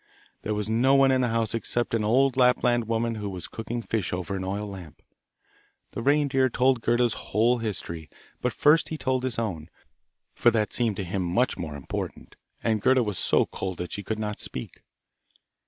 There 0.41 0.55
was 0.55 0.67
no 0.67 0.95
one 0.95 1.11
in 1.11 1.21
the 1.21 1.27
house 1.27 1.53
except 1.53 1.93
an 1.93 2.03
old 2.03 2.35
Lapland 2.35 2.87
woman 2.87 3.13
who 3.13 3.29
was 3.29 3.47
cooking 3.47 3.83
fish 3.83 4.11
over 4.11 4.35
an 4.35 4.43
oil 4.43 4.67
lamp. 4.67 4.99
The 5.91 6.01
reindeer 6.01 6.49
told 6.49 6.81
Gerda's 6.81 7.13
whole 7.29 7.59
history, 7.59 8.09
but 8.41 8.51
first 8.51 8.89
he 8.89 8.97
told 8.97 9.23
his 9.23 9.37
own, 9.37 9.69
for 10.33 10.49
that 10.49 10.73
seemed 10.73 10.95
to 10.95 11.03
him 11.03 11.21
much 11.21 11.55
more 11.55 11.75
important, 11.75 12.35
and 12.63 12.81
Gerda 12.81 13.03
was 13.03 13.19
so 13.19 13.45
cold 13.45 13.77
that 13.77 13.91
she 13.91 14.01
could 14.01 14.17
not 14.17 14.39
speak. 14.39 14.81